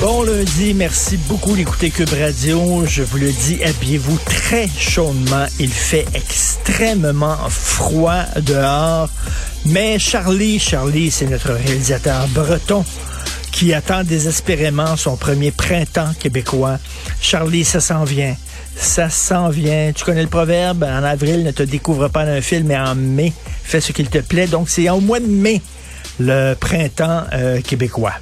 Bon 0.00 0.22
lundi, 0.22 0.74
merci 0.74 1.16
beaucoup 1.28 1.54
d'écouter 1.54 1.90
Cube 1.90 2.08
Radio. 2.08 2.84
Je 2.86 3.02
vous 3.02 3.18
le 3.18 3.30
dis, 3.30 3.62
habillez-vous 3.62 4.18
très 4.24 4.66
chaudement. 4.66 5.46
Il 5.60 5.70
fait 5.70 6.06
extrêmement 6.14 7.36
froid 7.48 8.24
dehors. 8.40 9.08
Mais 9.66 9.98
Charlie, 10.00 10.58
Charlie, 10.58 11.10
c'est 11.10 11.26
notre 11.26 11.52
réalisateur 11.52 12.26
breton 12.28 12.84
qui 13.52 13.72
attend 13.74 14.02
désespérément 14.02 14.96
son 14.96 15.16
premier 15.16 15.52
printemps 15.52 16.12
québécois. 16.18 16.78
Charlie, 17.20 17.64
ça 17.64 17.80
s'en 17.80 18.02
vient. 18.02 18.34
Ça 18.74 19.08
s'en 19.10 19.50
vient. 19.50 19.92
Tu 19.94 20.04
connais 20.04 20.22
le 20.22 20.28
proverbe, 20.28 20.82
en 20.82 21.04
avril, 21.04 21.44
ne 21.44 21.52
te 21.52 21.62
découvre 21.62 22.08
pas 22.08 22.24
d'un 22.24 22.40
film, 22.40 22.66
mais 22.66 22.78
en 22.78 22.96
mai, 22.96 23.32
fais 23.62 23.80
ce 23.80 23.92
qu'il 23.92 24.08
te 24.08 24.18
plaît. 24.18 24.48
Donc, 24.48 24.68
c'est 24.68 24.90
au 24.90 25.00
mois 25.00 25.20
de 25.20 25.26
mai, 25.26 25.62
le 26.18 26.54
printemps 26.54 27.24
euh, 27.32 27.60
québécois. 27.60 28.14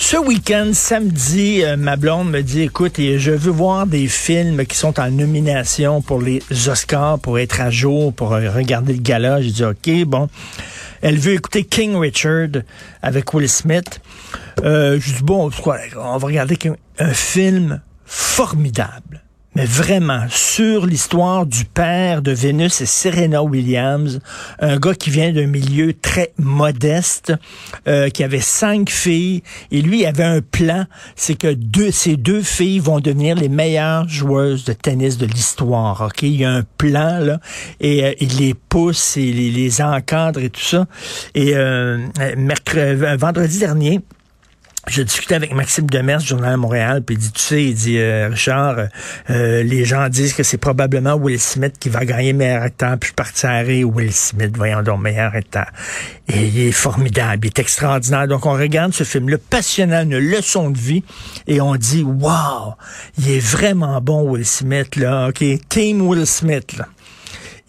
Ce 0.00 0.16
week-end, 0.16 0.70
samedi, 0.74 1.64
euh, 1.64 1.76
ma 1.76 1.96
blonde 1.96 2.30
me 2.30 2.40
dit, 2.40 2.62
écoute, 2.62 2.94
je 2.98 3.32
veux 3.32 3.50
voir 3.50 3.84
des 3.84 4.06
films 4.06 4.64
qui 4.64 4.76
sont 4.76 4.98
en 5.00 5.10
nomination 5.10 6.02
pour 6.02 6.22
les 6.22 6.40
Oscars, 6.68 7.18
pour 7.18 7.40
être 7.40 7.60
à 7.60 7.68
jour, 7.70 8.14
pour 8.14 8.32
euh, 8.32 8.48
regarder 8.48 8.92
le 8.92 9.00
gala. 9.00 9.42
J'ai 9.42 9.50
dit, 9.50 9.64
OK, 9.64 10.04
bon. 10.06 10.28
Elle 11.02 11.18
veut 11.18 11.34
écouter 11.34 11.64
King 11.64 11.96
Richard 11.96 12.62
avec 13.02 13.34
Will 13.34 13.48
Smith. 13.48 14.00
Euh, 14.62 15.00
je 15.00 15.14
dis, 15.14 15.22
bon, 15.24 15.50
on 15.66 16.16
va 16.16 16.26
regarder 16.26 16.56
un 17.00 17.12
film 17.12 17.82
formidable 18.06 19.24
mais 19.54 19.64
vraiment 19.64 20.24
sur 20.28 20.86
l'histoire 20.86 21.46
du 21.46 21.64
père 21.64 22.22
de 22.22 22.30
Vénus 22.30 22.80
et 22.80 22.86
Serena 22.86 23.42
Williams, 23.42 24.20
un 24.60 24.78
gars 24.78 24.94
qui 24.94 25.10
vient 25.10 25.32
d'un 25.32 25.46
milieu 25.46 25.94
très 25.94 26.32
modeste, 26.38 27.32
euh, 27.86 28.08
qui 28.08 28.22
avait 28.22 28.40
cinq 28.40 28.90
filles, 28.90 29.42
et 29.70 29.82
lui 29.82 30.06
avait 30.06 30.24
un 30.24 30.40
plan, 30.40 30.84
c'est 31.16 31.34
que 31.34 31.52
deux, 31.52 31.90
ces 31.90 32.16
deux 32.16 32.42
filles 32.42 32.78
vont 32.78 33.00
devenir 33.00 33.36
les 33.36 33.48
meilleures 33.48 34.08
joueuses 34.08 34.64
de 34.64 34.72
tennis 34.72 35.18
de 35.18 35.26
l'histoire. 35.26 36.02
Ok, 36.02 36.22
il 36.22 36.36
y 36.36 36.44
a 36.44 36.50
un 36.50 36.64
plan 36.76 37.18
là, 37.18 37.40
et 37.80 38.04
euh, 38.04 38.12
il 38.20 38.38
les 38.38 38.54
pousse, 38.54 39.16
et 39.16 39.32
les, 39.32 39.50
les 39.50 39.82
encadre 39.82 40.40
et 40.40 40.50
tout 40.50 40.60
ça. 40.60 40.86
Et 41.34 41.56
euh, 41.56 41.98
mercredi, 42.36 43.02
vendredi 43.16 43.58
dernier 43.58 44.00
je 44.88 45.02
discutais 45.02 45.34
avec 45.34 45.52
Maxime 45.52 45.86
Demers, 45.86 46.20
journal 46.20 46.56
Montréal, 46.56 47.02
puis 47.02 47.16
il 47.16 47.18
dit, 47.18 47.32
tu 47.32 47.40
sais, 47.40 47.64
il 47.64 47.74
dit, 47.74 47.98
euh, 47.98 48.28
Richard, 48.30 48.88
euh, 49.30 49.62
les 49.62 49.84
gens 49.84 50.08
disent 50.08 50.32
que 50.32 50.42
c'est 50.42 50.58
probablement 50.58 51.14
Will 51.14 51.40
Smith 51.40 51.74
qui 51.78 51.88
va 51.88 52.04
gagner 52.04 52.32
meilleur 52.32 52.62
acteur, 52.62 52.96
puis 52.98 53.10
je 53.10 53.14
partirai 53.14 53.84
Will 53.84 54.12
Smith, 54.12 54.52
voyons 54.56 54.82
donc, 54.82 55.00
meilleur 55.00 55.34
acteur. 55.34 55.66
Et 56.28 56.46
il 56.46 56.60
est 56.60 56.72
formidable, 56.72 57.46
il 57.46 57.48
est 57.48 57.58
extraordinaire. 57.58 58.28
Donc 58.28 58.46
on 58.46 58.52
regarde 58.52 58.92
ce 58.92 59.04
film-là, 59.04 59.36
passionnant, 59.50 60.02
une 60.02 60.18
leçon 60.18 60.70
de 60.70 60.78
vie, 60.78 61.04
et 61.46 61.60
on 61.60 61.76
dit, 61.76 62.02
wow, 62.02 62.74
il 63.18 63.30
est 63.30 63.40
vraiment 63.40 64.00
bon 64.00 64.30
Will 64.30 64.46
Smith, 64.46 64.96
là, 64.96 65.28
ok, 65.28 65.44
Team 65.68 66.06
Will 66.06 66.26
Smith, 66.26 66.76
là. 66.76 66.86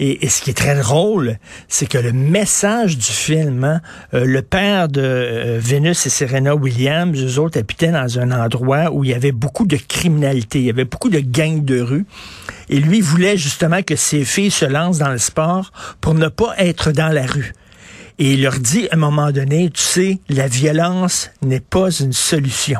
Et, 0.02 0.30
ce 0.30 0.42
qui 0.42 0.52
est 0.52 0.54
très 0.54 0.80
drôle, 0.80 1.38
c'est 1.68 1.86
que 1.86 1.98
le 1.98 2.14
message 2.14 2.98
du 2.98 3.04
film, 3.04 3.66
hein, 3.66 3.82
euh, 4.14 4.24
le 4.24 4.42
père 4.42 4.88
de 4.88 5.02
euh, 5.02 5.60
Venus 5.62 6.06
et 6.06 6.10
Serena 6.10 6.56
Williams, 6.56 7.22
eux 7.22 7.38
autres 7.38 7.60
habitaient 7.60 7.92
dans 7.92 8.18
un 8.18 8.32
endroit 8.32 8.92
où 8.92 9.04
il 9.04 9.09
y 9.09 9.14
avait 9.14 9.34
beaucoup 9.34 9.66
de 9.66 9.76
criminalité, 9.76 10.59
il 10.59 10.66
y 10.66 10.70
avait 10.70 10.86
beaucoup 10.86 11.09
de 11.09 11.20
gangs 11.20 11.66
de 11.66 11.82
rue. 11.82 12.06
Et 12.70 12.80
lui 12.80 13.02
voulait 13.02 13.36
justement 13.36 13.82
que 13.84 13.98
ses 13.98 14.24
filles 14.24 14.52
se 14.52 14.66
lancent 14.66 15.00
dans 15.00 15.09
le 15.09 15.18
sport 15.18 15.74
pour 16.00 16.14
ne 16.14 16.30
pas 16.30 16.54
être 16.58 16.92
dans 16.92 17.09
la 17.09 17.26
rue. 17.26 17.54
Et 18.20 18.34
il 18.34 18.44
leur 18.44 18.59
dit 18.59 18.88
à 18.92 18.96
un 18.96 19.00
moment 19.00 19.32
donné, 19.32 19.70
tu 19.70 19.82
sais, 19.82 20.20
la 20.30 20.48
violence 20.48 21.30
n'est 21.42 21.59
pas 21.59 21.90
une 21.90 22.14
solution. 22.14 22.80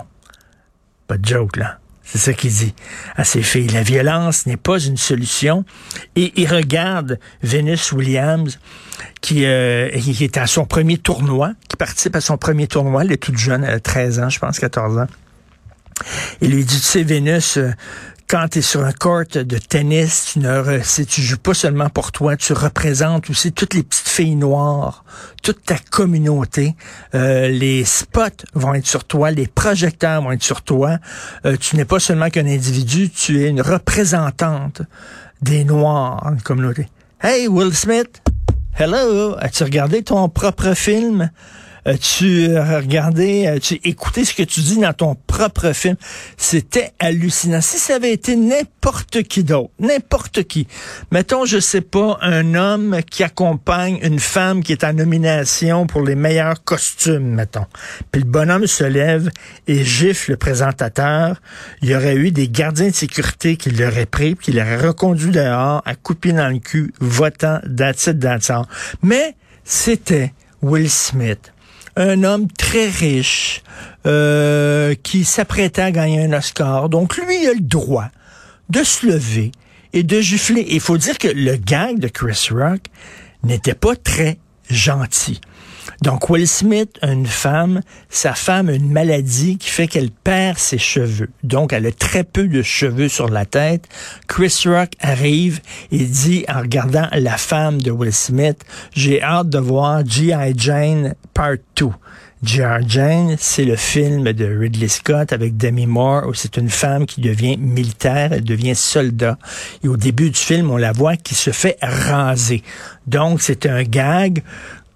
Pas 1.08 1.18
de 1.18 1.26
joke, 1.26 1.58
là. 1.58 1.80
C'est 2.12 2.18
ça 2.18 2.34
qu'il 2.34 2.52
dit 2.52 2.74
à 3.16 3.24
ses 3.24 3.44
filles. 3.44 3.68
La 3.68 3.84
violence 3.84 4.48
n'est 4.48 4.58
pas 4.58 4.80
une 4.80 4.98
solution. 4.98 5.64
Et 6.16 6.34
il 6.38 6.48
regarde 6.48 7.20
Venus 7.44 7.92
Williams, 7.92 8.60
qui, 9.22 9.46
euh, 9.46 9.90
est 9.92 10.38
à 10.38 10.48
son 10.48 10.66
premier 10.66 10.98
tournoi, 10.98 11.52
qui 11.68 11.78
participe 11.78 12.16
à 12.16 12.22
son 12.22 12.38
premier 12.38 12.66
tournoi. 12.66 13.04
Elle 13.04 13.12
est 13.12 13.18
toute 13.18 13.38
jeune, 13.38 13.64
elle 13.64 13.76
a 13.76 13.80
13 13.80 14.20
ans, 14.22 14.30
je 14.30 14.40
pense, 14.40 14.58
14 14.58 14.98
ans. 14.98 15.08
Il 16.42 16.52
lui 16.52 16.66
dit, 16.66 16.78
tu 16.78 16.82
sais, 16.82 17.04
Vénus, 17.04 17.58
euh, 17.58 17.72
quand 18.30 18.48
tu 18.48 18.60
es 18.60 18.62
sur 18.62 18.86
un 18.86 18.92
court 18.92 19.24
de 19.34 19.58
tennis, 19.58 20.34
tu 20.34 20.40
ne 20.40 21.04
tu 21.04 21.22
joues 21.22 21.40
pas 21.40 21.56
seulement 21.56 21.90
pour 21.90 22.12
toi, 22.12 22.38
tu 22.38 22.54
représentes 22.54 23.28
aussi 23.32 23.52
toutes 23.52 23.74
les 23.74 23.82
petites 23.82 24.08
filles 24.08 24.36
noires, 24.36 25.04
toute 25.42 25.66
ta 25.66 25.78
communauté. 25.90 26.76
Euh, 27.16 27.48
les 27.48 27.84
spots 27.86 28.46
vont 28.54 28.76
être 28.76 28.86
sur 28.86 29.04
toi, 29.04 29.32
les 29.32 29.48
projecteurs 29.48 30.22
vont 30.22 30.32
être 30.32 30.44
sur 30.44 30.62
toi. 30.62 31.00
Euh, 31.46 31.58
tu 31.60 31.76
n'es 31.76 31.86
pas 31.86 32.00
seulement 32.00 32.30
qu'un 32.30 32.46
individu, 32.46 33.10
tu 33.10 33.44
es 33.44 33.50
une 33.50 33.62
représentante 33.62 34.84
des 35.42 35.64
noirs 35.64 36.24
en 36.24 36.38
communauté. 36.38 36.88
Hey 37.24 37.48
Will 37.48 37.74
Smith, 37.74 38.22
hello, 38.78 39.38
as-tu 39.40 39.64
regardé 39.64 40.04
ton 40.04 40.30
propre 40.30 40.76
film? 40.76 41.32
Tu 42.02 42.58
regardé, 42.58 43.48
as-tu 43.48 43.76
écouté 43.84 44.26
ce 44.26 44.34
que 44.34 44.44
tu 44.44 44.62
dis 44.62 44.78
dans 44.78 44.94
ton 44.94 45.16
propre 45.28 45.74
film? 45.74 45.96
C'était 46.38 46.92
hallucinant. 47.00 47.62
Si 47.62 47.78
ça 47.78 47.96
avait 47.96 48.14
été 48.14 48.36
n'importe 48.36 49.24
qui 49.24 49.44
d'autre, 49.44 49.72
n'importe 49.80 50.44
qui, 50.44 50.68
mettons, 51.12 51.46
je 51.46 51.60
sais 51.60 51.82
pas, 51.82 52.18
un 52.22 52.56
homme 52.56 53.00
qui 53.10 53.24
accompagne 53.24 54.00
une 54.04 54.20
femme 54.20 54.64
qui 54.64 54.72
est 54.72 54.84
en 54.84 54.94
nomination 54.94 55.88
pour 55.88 56.02
les 56.02 56.16
meilleurs 56.16 56.64
costumes, 56.64 57.36
mettons. 57.36 57.66
Puis 58.12 58.22
le 58.22 58.28
bonhomme 58.28 58.68
se 58.68 58.84
lève 58.84 59.30
et 59.68 59.84
gifle 59.84 60.32
le 60.32 60.38
présentateur. 60.38 61.42
Il 61.82 61.90
y 61.90 61.96
aurait 61.96 62.16
eu 62.16 62.32
des 62.32 62.50
gardiens 62.50 62.90
de 62.90 62.96
sécurité 62.96 63.58
qui 63.58 63.72
l'auraient 63.72 64.06
pris, 64.06 64.36
qui 64.36 64.52
l'auraient 64.52 64.78
reconduit 64.78 65.32
dehors, 65.32 65.82
à 65.86 65.96
couper 65.96 66.34
dans 66.34 66.50
le 66.50 66.60
cul, 66.60 66.94
votant, 67.00 67.60
that's 67.76 68.08
it, 68.08 68.18
Mais 69.02 69.36
c'était 69.64 70.34
Will 70.62 70.90
Smith 70.90 71.52
un 72.00 72.24
homme 72.24 72.48
très 72.48 72.88
riche 72.88 73.62
euh, 74.08 74.96
qui 75.04 75.26
s'apprêtait 75.26 75.82
à 75.82 75.92
gagner 75.92 76.24
un 76.24 76.34
Oscar. 76.34 76.90
Donc 76.90 77.18
lui, 77.18 77.46
a 77.46 77.54
le 77.54 77.60
droit 77.60 78.08
de 78.70 78.84
se 78.84 79.06
lever 79.06 79.52
et 79.94 80.04
de 80.04 80.22
gifler. 80.22 80.66
Il 80.70 80.80
faut 80.80 80.98
dire 80.98 81.18
que 81.18 81.28
le 81.28 81.58
gag 81.58 82.00
de 82.00 82.08
Chris 82.08 82.48
Rock 82.52 82.82
n'était 83.44 83.74
pas 83.74 83.96
très 83.96 84.38
gentil. 84.70 85.42
Donc, 86.02 86.30
Will 86.30 86.48
Smith 86.48 86.98
une 87.02 87.26
femme, 87.26 87.82
sa 88.10 88.34
femme 88.34 88.70
a 88.70 88.74
une 88.74 88.92
maladie 88.92 89.58
qui 89.58 89.70
fait 89.70 89.88
qu'elle 89.88 90.12
perd 90.12 90.58
ses 90.58 90.78
cheveux. 90.78 91.30
Donc, 91.44 91.74
elle 91.74 91.86
a 91.86 91.92
très 91.92 92.24
peu 92.24 92.48
de 92.48 92.62
cheveux 92.62 93.10
sur 93.10 93.30
la 93.30 93.46
tête. 93.46 93.88
Chris 94.28 94.64
Rock 94.66 94.92
arrive 95.00 95.62
et 95.92 96.06
dit, 96.06 96.46
en 96.48 96.60
regardant 96.62 97.08
la 97.12 97.38
femme 97.38 97.82
de 97.82 97.92
Will 97.92 98.14
Smith, 98.14 98.64
j'ai 98.94 99.22
hâte 99.22 99.50
de 99.50 99.60
voir 99.60 100.06
G.I. 100.06 100.54
Jane 100.56 101.16
Part 101.34 101.58
2. 101.76 101.88
G.I. 102.42 102.86
Jane, 102.88 103.36
c'est 103.38 103.66
le 103.66 103.76
film 103.76 104.32
de 104.32 104.46
Ridley 104.46 104.88
Scott 104.88 105.34
avec 105.34 105.58
Demi 105.58 105.86
Moore 105.86 106.28
où 106.28 106.34
c'est 106.34 106.56
une 106.56 106.70
femme 106.70 107.06
qui 107.06 107.20
devient 107.20 107.58
militaire, 107.58 108.32
elle 108.32 108.46
devient 108.46 108.76
soldat. 108.76 109.38
Et 109.84 109.90
au 109.90 109.98
début 109.98 110.30
du 110.30 110.40
film, 110.40 110.72
on 110.72 110.78
la 110.78 110.94
voit 110.94 111.18
qui 111.18 111.36
se 111.36 111.52
fait 111.52 111.78
raser. 111.82 112.64
Donc, 113.08 113.42
c'est 113.42 113.66
un 113.66 113.84
gag 113.84 114.42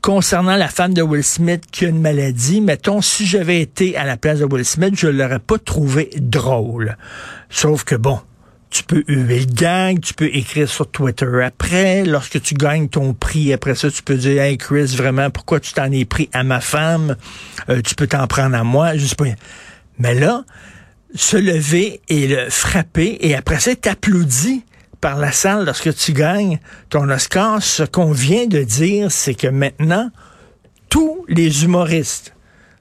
concernant 0.03 0.57
la 0.57 0.67
femme 0.67 0.93
de 0.93 1.01
Will 1.01 1.23
Smith 1.23 1.63
qui 1.71 1.85
a 1.85 1.87
une 1.87 2.01
maladie, 2.01 2.59
mettons, 2.59 2.99
si 2.99 3.25
j'avais 3.25 3.61
été 3.61 3.95
à 3.95 4.03
la 4.03 4.17
place 4.17 4.39
de 4.39 4.45
Will 4.45 4.65
Smith, 4.65 4.95
je 4.97 5.07
l'aurais 5.07 5.39
pas 5.39 5.57
trouvé 5.57 6.09
drôle. 6.17 6.97
Sauf 7.49 7.85
que 7.85 7.95
bon, 7.95 8.19
tu 8.69 8.83
peux 8.83 9.05
huer 9.07 9.39
le 9.39 9.45
gang, 9.45 9.97
tu 10.01 10.13
peux 10.13 10.29
écrire 10.33 10.67
sur 10.67 10.91
Twitter 10.91 11.41
après. 11.41 12.03
Lorsque 12.03 12.41
tu 12.41 12.53
gagnes 12.53 12.89
ton 12.89 13.13
prix, 13.13 13.53
après 13.53 13.75
ça, 13.75 13.89
tu 13.89 14.03
peux 14.03 14.15
dire, 14.15 14.41
hey 14.41 14.57
Chris, 14.57 14.93
vraiment, 14.97 15.29
pourquoi 15.29 15.61
tu 15.61 15.71
t'en 15.71 15.89
es 15.89 16.03
pris 16.03 16.29
à 16.33 16.43
ma 16.43 16.59
femme? 16.59 17.15
Euh, 17.69 17.81
tu 17.81 17.95
peux 17.95 18.07
t'en 18.07 18.27
prendre 18.27 18.57
à 18.57 18.65
moi. 18.65 18.97
Je 18.97 19.05
sais 19.05 19.15
pas. 19.15 19.23
Mais 19.99 20.15
là, 20.15 20.43
se 21.15 21.37
lever 21.37 22.01
et 22.09 22.27
le 22.27 22.49
frapper, 22.49 23.19
et 23.21 23.35
après 23.35 23.61
ça, 23.61 23.73
t'applaudis 23.73 24.65
par 25.03 25.17
la 25.17 25.33
salle 25.33 25.65
lorsque 25.65 25.93
tu 25.93 26.13
gagnes 26.13 26.59
ton 26.89 27.09
Oscar, 27.09 27.61
ce 27.61 27.83
qu'on 27.83 28.13
vient 28.13 28.47
de 28.47 28.63
dire, 28.63 29.11
c'est 29.11 29.33
que 29.33 29.47
maintenant, 29.47 30.09
tous 30.87 31.25
les 31.27 31.65
humoristes 31.65 32.33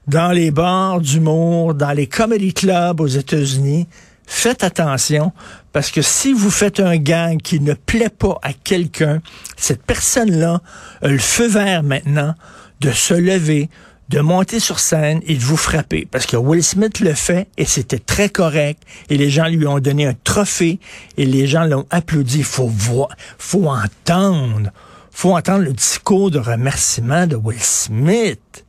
dans 0.07 0.31
les 0.31 0.49
bars 0.49 1.01
d'humour, 1.01 1.73
dans 1.73 1.91
les 1.91 2.07
comedy 2.07 2.53
clubs 2.53 3.01
aux 3.01 3.07
États-Unis, 3.07 3.89
faites 4.25 4.63
attention 4.63 5.33
parce 5.73 5.91
que 5.91 6.01
si 6.01 6.31
vous 6.31 6.49
faites 6.49 6.79
un 6.79 6.95
gang 6.95 7.41
qui 7.41 7.59
ne 7.59 7.73
plaît 7.73 8.07
pas 8.07 8.39
à 8.41 8.53
quelqu'un, 8.53 9.21
cette 9.57 9.83
personne-là 9.83 10.61
a 11.01 11.07
le 11.09 11.17
feu 11.17 11.49
vert 11.49 11.83
maintenant 11.83 12.35
de 12.79 12.91
se 12.91 13.13
lever, 13.13 13.69
de 14.09 14.19
monter 14.19 14.59
sur 14.59 14.79
scène 14.79 15.21
et 15.25 15.35
de 15.35 15.43
vous 15.43 15.57
frapper. 15.57 16.07
Parce 16.09 16.25
que 16.25 16.37
Will 16.37 16.63
Smith 16.63 16.99
le 16.99 17.13
fait 17.13 17.47
et 17.57 17.65
c'était 17.65 17.99
très 17.99 18.29
correct 18.29 18.83
et 19.09 19.17
les 19.17 19.29
gens 19.29 19.47
lui 19.47 19.65
ont 19.65 19.79
donné 19.79 20.05
un 20.05 20.15
trophée 20.23 20.79
et 21.17 21.25
les 21.25 21.47
gens 21.47 21.63
l'ont 21.63 21.85
applaudi. 21.89 22.43
Faut 22.43 22.67
voir, 22.67 23.09
faut 23.37 23.69
entendre, 23.69 24.71
faut 25.11 25.35
entendre 25.35 25.63
le 25.63 25.73
discours 25.73 26.31
de 26.31 26.39
remerciement 26.39 27.27
de 27.27 27.35
Will 27.35 27.61
Smith 27.61 28.65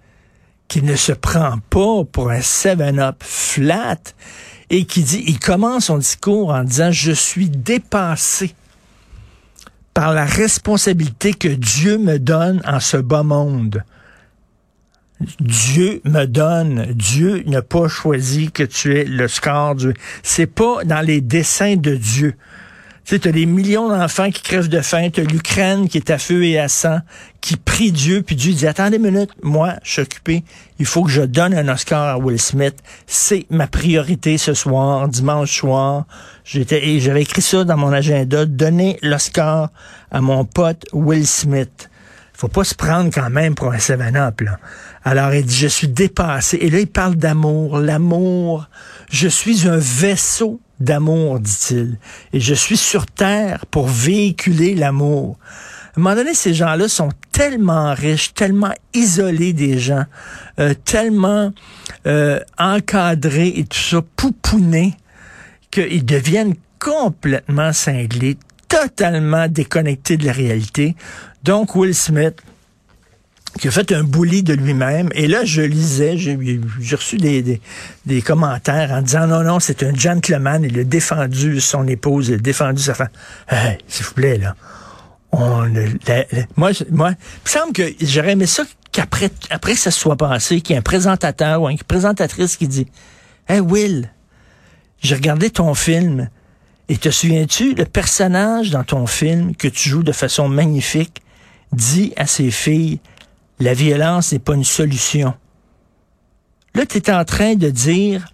qui 0.69 0.82
ne 0.82 0.96
se 0.96 1.12
prend 1.12 1.58
pas 1.70 2.04
pour 2.10 2.31
un 2.31 2.40
7-up 2.40 3.16
flat 3.20 3.98
et 4.70 4.86
qui 4.86 5.02
dit, 5.02 5.22
il 5.26 5.38
commence 5.38 5.86
son 5.86 5.98
discours 5.98 6.50
en 6.50 6.64
disant, 6.64 6.90
je 6.90 7.12
suis 7.12 7.50
dépassé 7.50 8.54
par 9.92 10.12
la 10.12 10.25
responsabilité 10.25 11.34
que 11.34 11.48
Dieu 11.48 11.98
me 11.98 12.19
donne 12.19 12.60
en 12.66 12.81
ce 12.81 12.96
bas 12.96 13.22
monde. 13.22 13.84
Dieu 15.40 16.00
me 16.05 16.26
donne. 16.26 16.87
Dieu 16.94 17.43
n'a 17.46 17.62
pas 17.62 17.88
choisi 17.88 18.50
que 18.50 18.62
tu 18.62 18.96
aies 18.99 19.05
le 19.05 19.28
score. 19.28 19.76
C'est 20.22 20.46
pas 20.46 20.84
dans 20.84 21.00
les 21.00 21.20
desseins 21.20 21.76
de 21.76 21.94
Dieu. 21.94 22.34
Tu 23.05 23.16
sais, 23.16 23.28
as 23.28 23.32
des 23.32 23.44
millions 23.44 23.90
d'enfants 23.90 24.31
qui 24.31 24.40
crèvent 24.40 24.70
de 24.70 24.81
faim, 24.81 25.11
as 25.14 25.20
l'Ukraine 25.20 25.90
qui 25.90 25.99
est 25.99 26.08
à 26.08 26.16
feu 26.16 26.43
et 26.44 26.58
à 26.58 26.69
sang, 26.69 27.00
qui 27.43 27.56
prie 27.56 27.93
Dieu, 27.93 28.22
puis 28.22 28.34
Dieu 28.34 28.55
dit, 28.55 28.66
attendez 28.66 28.96
une 28.96 29.02
minute, 29.02 29.28
moi, 29.43 29.75
je 29.82 29.90
suis 29.90 30.00
occupé, 30.00 30.43
il 30.78 30.87
faut 30.87 31.02
que 31.02 31.11
je 31.11 31.20
donne 31.20 31.52
un 31.52 31.69
Oscar 31.69 32.02
à 32.02 32.19
Will 32.19 32.40
Smith. 32.40 32.76
C'est 33.06 33.44
ma 33.50 33.67
priorité 33.67 34.38
ce 34.38 34.55
soir, 34.55 35.06
dimanche 35.06 35.55
soir. 35.55 36.06
J'étais, 36.46 36.88
et 36.88 36.99
j'avais 36.99 37.20
écrit 37.20 37.43
ça 37.43 37.64
dans 37.64 37.76
mon 37.76 37.93
agenda, 37.93 38.46
donner 38.46 38.99
l'Oscar 39.02 39.69
à 40.10 40.22
mon 40.22 40.46
pote 40.46 40.87
Will 40.94 41.26
Smith. 41.26 41.90
Faut 42.34 42.48
pas 42.48 42.64
se 42.64 42.75
prendre 42.75 43.10
quand 43.14 43.31
même 43.31 43.54
pour 43.54 43.72
un 43.72 43.78
7-up, 43.78 44.40
là. 44.40 44.58
Alors, 45.04 45.32
il 45.32 45.44
dit, 45.44 45.54
je 45.54 45.69
suis 45.69 45.88
dépassé. 45.88 46.58
Et 46.60 46.69
là, 46.69 46.81
il 46.81 46.88
parle 46.88 47.14
d'amour. 47.14 47.78
L'amour. 47.78 48.69
Je 49.10 49.28
suis 49.28 49.69
un 49.69 49.78
vaisseau 49.78 50.60
d'amour, 50.81 51.38
dit-il. 51.38 51.98
Et 52.32 52.40
je 52.40 52.54
suis 52.54 52.76
sur 52.76 53.06
Terre 53.06 53.66
pour 53.66 53.86
véhiculer 53.86 54.75
l'amour. 54.75 55.38
À 55.96 56.00
un 56.00 56.02
moment 56.02 56.16
donné, 56.16 56.34
ces 56.34 56.54
gens-là 56.54 56.88
sont 56.88 57.10
tellement 57.31 57.94
riches, 57.94 58.34
tellement 58.34 58.75
isolés 58.94 59.52
des 59.52 59.78
gens, 59.78 60.04
euh, 60.58 60.75
tellement 60.84 61.52
euh, 62.06 62.40
encadrés 62.58 63.52
et 63.54 63.64
tout 63.64 63.78
ça, 63.78 64.00
poupounés, 64.16 64.96
qu'ils 65.70 66.04
deviennent 66.04 66.54
complètement 66.81 67.72
cinglés, 67.72 68.36
totalement 68.69 69.49
déconnectés 69.49 70.16
de 70.16 70.26
la 70.26 70.32
réalité. 70.32 70.96
Donc, 71.43 71.75
Will 71.75 71.94
Smith, 71.94 72.40
qui 73.58 73.69
a 73.69 73.70
fait 73.70 73.93
un 73.93 74.02
bully 74.02 74.43
de 74.43 74.55
lui-même. 74.55 75.11
Et 75.14 75.28
là, 75.28 75.44
je 75.44 75.62
lisais, 75.62 76.16
j'ai 76.16 76.96
reçu 76.96 77.16
des, 77.16 77.61
des, 78.06 78.22
commentaires 78.22 78.90
en 78.93 79.02
disant 79.02 79.26
non, 79.26 79.43
non, 79.43 79.61
c'est 79.61 79.82
un 79.82 79.94
gentleman, 79.94 80.64
il 80.64 80.78
a 80.78 80.84
défendu 80.84 81.61
son 81.61 81.87
épouse, 81.87 82.28
il 82.28 82.34
a 82.34 82.38
défendu 82.38 82.82
sa 82.82 82.94
femme. 82.94 83.11
Hey, 83.49 83.78
s'il 83.87 84.06
vous 84.06 84.14
plaît, 84.14 84.38
là. 84.38 84.55
On, 85.37 85.69
moi, 86.56 86.70
moi, 86.90 87.10
il 87.10 87.44
me 87.44 87.49
semble 87.49 87.72
que 87.72 87.82
j'aurais 88.00 88.32
aimé 88.32 88.46
ça 88.46 88.62
qu'après 88.93 89.31
après 89.50 89.72
que 89.72 89.81
ça 89.81 89.90
soit 89.90 90.17
passé, 90.17 90.60
qu'il 90.60 90.75
y 90.75 90.76
ait 90.76 90.78
un 90.78 90.82
présentateur 90.82 91.62
ou 91.62 91.69
une 91.69 91.78
présentatrice 91.78 92.56
qui 92.56 92.69
dit 92.69 92.87
Hey 93.49 93.58
Will, 93.58 94.12
j'ai 95.00 95.17
regardé 95.17 95.50
ton 95.50 95.75
film 95.75 96.31
et 96.88 96.96
te 96.98 97.10
souviens-tu, 97.10 97.75
le 97.75 97.86
personnage 97.86 98.70
dans 98.70 98.84
ton 98.84 99.06
film 99.06 99.56
que 99.56 99.69
tu 99.69 99.88
joues 99.88 100.02
de 100.02 100.12
façon 100.12 100.48
magnifique 100.48 101.22
dit 101.72 102.12
à 102.16 102.26
ses 102.26 102.50
filles 102.50 103.00
la 103.60 103.72
violence 103.72 104.32
n'est 104.32 104.38
pas 104.38 104.54
une 104.54 104.64
solution. 104.64 105.34
Là, 106.75 106.84
tu 106.86 106.98
es 106.98 107.10
en 107.10 107.25
train 107.25 107.54
de 107.54 107.70
dire 107.70 108.26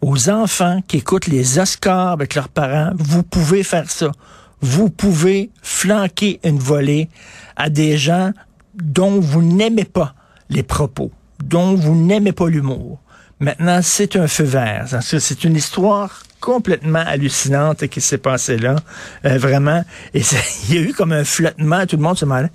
aux 0.00 0.30
enfants 0.30 0.80
qui 0.86 0.98
écoutent 0.98 1.26
les 1.26 1.58
Oscars 1.58 2.12
avec 2.12 2.34
leurs 2.34 2.48
parents, 2.48 2.92
vous 2.96 3.22
pouvez 3.22 3.62
faire 3.62 3.90
ça. 3.90 4.12
Vous 4.60 4.88
pouvez 4.88 5.50
flanquer 5.62 6.40
une 6.44 6.58
volée 6.58 7.08
à 7.56 7.68
des 7.68 7.98
gens 7.98 8.32
dont 8.74 9.20
vous 9.20 9.42
n'aimez 9.42 9.84
pas 9.84 10.14
les 10.48 10.62
propos, 10.62 11.10
dont 11.42 11.74
vous 11.74 11.94
n'aimez 11.94 12.32
pas 12.32 12.48
l'humour. 12.48 13.00
Maintenant, 13.40 13.80
c'est 13.82 14.16
un 14.16 14.28
feu 14.28 14.44
vert. 14.44 14.86
C'est 15.02 15.44
une 15.44 15.56
histoire 15.56 16.22
complètement 16.48 17.04
hallucinante 17.06 17.86
qui 17.88 18.00
s'est 18.00 18.16
passée 18.16 18.56
là, 18.56 18.76
euh, 19.26 19.36
vraiment. 19.36 19.84
Et 20.14 20.22
il 20.68 20.74
y 20.74 20.78
a 20.78 20.80
eu 20.80 20.94
comme 20.94 21.12
un 21.12 21.22
flottement, 21.24 21.84
tout 21.84 21.96
le 21.96 22.02
monde 22.02 22.16
se 22.16 22.24
demandait, 22.24 22.48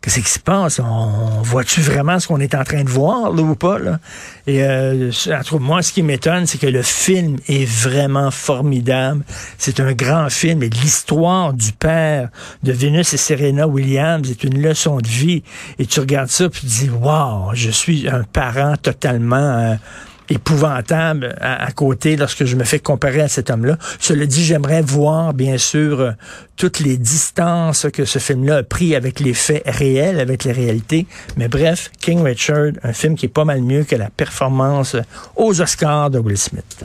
Qu'est-ce 0.00 0.18
qui 0.18 0.30
se 0.30 0.40
passe? 0.40 0.80
On, 0.80 1.42
voit-tu 1.42 1.80
vraiment 1.80 2.18
ce 2.18 2.26
qu'on 2.26 2.40
est 2.40 2.56
en 2.56 2.64
train 2.64 2.82
de 2.82 2.88
voir, 2.88 3.30
là, 3.30 3.40
ou 3.40 3.54
pas, 3.54 3.78
là? 3.78 4.00
Et, 4.48 4.64
euh, 4.64 5.12
moi, 5.60 5.80
ce 5.82 5.92
qui 5.92 6.02
m'étonne, 6.02 6.46
c'est 6.46 6.58
que 6.58 6.66
le 6.66 6.82
film 6.82 7.36
est 7.46 7.64
vraiment 7.64 8.32
formidable. 8.32 9.22
C'est 9.58 9.78
un 9.78 9.92
grand 9.92 10.28
film 10.28 10.64
et 10.64 10.70
l'histoire 10.70 11.52
du 11.52 11.70
père 11.70 12.30
de 12.64 12.72
Venus 12.72 13.14
et 13.14 13.16
Serena 13.16 13.68
Williams 13.68 14.28
est 14.28 14.42
une 14.42 14.60
leçon 14.60 14.96
de 14.96 15.06
vie. 15.06 15.44
Et 15.78 15.86
tu 15.86 16.00
regardes 16.00 16.30
ça 16.30 16.48
puis 16.48 16.62
tu 16.62 16.66
dis, 16.66 16.90
wow, 16.90 17.50
je 17.52 17.70
suis 17.70 18.08
un 18.08 18.24
parent 18.24 18.74
totalement, 18.76 19.36
euh, 19.36 19.74
épouvantable 20.28 21.36
à, 21.40 21.70
côté 21.72 22.16
lorsque 22.16 22.44
je 22.44 22.56
me 22.56 22.64
fais 22.64 22.78
comparer 22.78 23.20
à 23.20 23.28
cet 23.28 23.50
homme-là. 23.50 23.78
Cela 23.98 24.26
dit, 24.26 24.44
j'aimerais 24.44 24.82
voir, 24.82 25.34
bien 25.34 25.58
sûr, 25.58 26.00
euh, 26.00 26.10
toutes 26.56 26.80
les 26.80 26.96
distances 26.96 27.86
que 27.92 28.04
ce 28.04 28.18
film-là 28.18 28.58
a 28.58 28.62
pris 28.62 28.94
avec 28.94 29.20
les 29.20 29.34
faits 29.34 29.62
réels, 29.66 30.20
avec 30.20 30.44
les 30.44 30.52
réalités. 30.52 31.06
Mais 31.36 31.48
bref, 31.48 31.90
King 32.00 32.22
Richard, 32.22 32.72
un 32.82 32.92
film 32.92 33.16
qui 33.16 33.26
est 33.26 33.30
pas 33.30 33.44
mal 33.44 33.62
mieux 33.62 33.84
que 33.84 33.96
la 33.96 34.10
performance 34.10 34.96
aux 35.36 35.60
Oscars 35.60 36.10
de 36.10 36.18
Will 36.18 36.38
Smith. 36.38 36.84